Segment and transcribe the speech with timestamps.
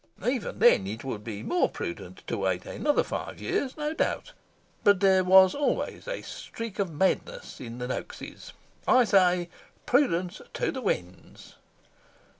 [0.27, 4.33] Even then it would be more prudent to wait another five years, no doubt.
[4.83, 8.51] But there was always a streak of madness in the Noakses.
[8.87, 9.47] I say
[9.85, 11.53] 'Prudence to the winds!